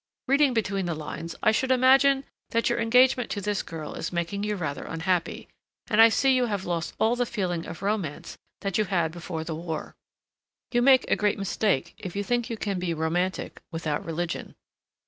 Reading 0.27 0.55
between 0.55 0.87
the 0.87 0.95
lines 0.95 1.35
I 1.43 1.51
should 1.51 1.69
imagine 1.69 2.23
that 2.49 2.71
your 2.71 2.79
engagement 2.79 3.29
to 3.29 3.39
this 3.39 3.61
girl 3.61 3.93
is 3.93 4.11
making 4.11 4.43
you 4.43 4.55
rather 4.55 4.83
unhappy, 4.83 5.47
and 5.91 6.01
I 6.01 6.09
see 6.09 6.33
you 6.35 6.47
have 6.47 6.65
lost 6.65 6.95
all 6.99 7.15
the 7.15 7.23
feeling 7.27 7.67
of 7.67 7.83
romance 7.83 8.35
that 8.61 8.79
you 8.79 8.85
had 8.85 9.11
before 9.11 9.43
the 9.43 9.53
war. 9.53 9.93
You 10.71 10.81
make 10.81 11.05
a 11.11 11.15
great 11.15 11.37
mistake 11.37 11.93
if 11.99 12.15
you 12.15 12.23
think 12.23 12.49
you 12.49 12.57
can 12.57 12.79
be 12.79 12.95
romantic 12.95 13.61
without 13.69 14.03
religion. 14.03 14.55